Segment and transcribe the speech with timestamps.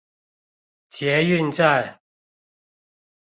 [0.89, 1.99] 捷運站